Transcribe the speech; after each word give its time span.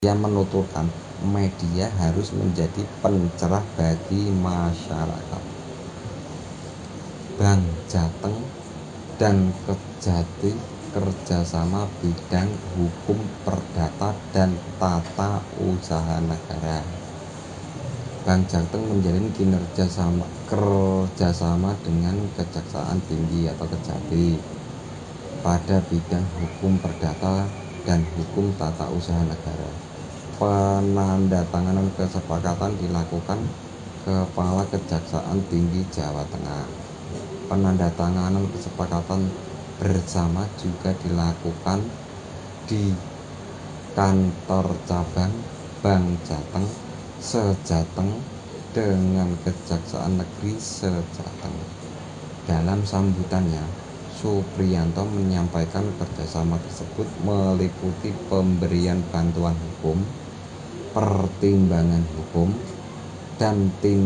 Ia 0.00 0.16
menuturkan 0.16 0.88
media 1.28 1.92
harus 2.00 2.32
menjadi 2.32 2.88
pencerah 3.04 3.60
bagi 3.76 4.32
masyarakat. 4.32 5.42
Bank 7.36 7.60
Jateng 7.84 8.40
dan 9.20 9.52
Kejati 9.68 10.56
kerjasama 10.96 11.84
bidang 12.00 12.48
hukum 12.80 13.20
perdata 13.44 14.16
dan 14.32 14.56
tata 14.80 15.44
usaha 15.60 16.16
negara. 16.24 16.80
Bank 18.24 18.48
Jateng 18.48 18.80
menjalin 18.80 19.28
kinerja 19.36 19.84
sama, 19.84 20.24
kerjasama 20.48 21.76
dengan 21.84 22.16
Kejaksaan 22.40 23.04
Tinggi 23.04 23.52
atau 23.52 23.68
Kejati 23.68 24.40
pada 25.44 25.84
bidang 25.92 26.24
hukum 26.40 26.80
perdata 26.80 27.44
dan 27.84 28.00
hukum 28.16 28.48
tata 28.56 28.88
usaha 28.96 29.20
negara. 29.28 29.89
Penandatanganan 30.80 31.92
kesepakatan 31.92 32.72
dilakukan 32.80 33.36
Kepala 34.00 34.64
Kejaksaan 34.64 35.36
Tinggi 35.52 35.84
Jawa 35.92 36.24
Tengah. 36.32 36.64
Penandatanganan 37.52 38.48
kesepakatan 38.48 39.28
bersama 39.76 40.48
juga 40.56 40.96
dilakukan 41.04 41.84
di 42.64 42.96
kantor 43.92 44.72
cabang 44.88 45.28
Bank 45.84 46.16
Jateng 46.24 46.64
Sejateng 47.20 48.16
dengan 48.72 49.36
Kejaksaan 49.44 50.16
Negeri 50.16 50.56
Sejateng. 50.56 51.56
Dalam 52.48 52.80
sambutannya, 52.88 53.68
Supriyanto 54.16 55.04
menyampaikan 55.04 55.84
kerjasama 56.00 56.56
tersebut 56.64 57.04
meliputi 57.20 58.16
pemberian 58.32 59.04
bantuan 59.12 59.56
hukum, 59.56 60.00
pertimbangan 60.90 62.04
hukum, 62.16 62.50
dan 63.40 63.72
tindakan 63.80 64.00